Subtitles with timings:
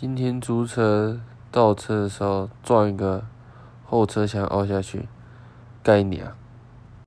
[0.00, 3.24] 今天租车倒车的时候撞一个
[3.84, 5.08] 后车厢凹下去
[5.82, 6.36] 该你啊。